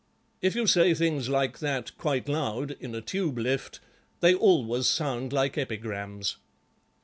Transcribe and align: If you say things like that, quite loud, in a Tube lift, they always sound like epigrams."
If 0.41 0.55
you 0.55 0.65
say 0.65 0.95
things 0.95 1.29
like 1.29 1.59
that, 1.59 1.95
quite 1.99 2.27
loud, 2.27 2.75
in 2.79 2.95
a 2.95 3.01
Tube 3.01 3.37
lift, 3.37 3.79
they 4.19 4.33
always 4.33 4.87
sound 4.87 5.31
like 5.31 5.59
epigrams." 5.59 6.37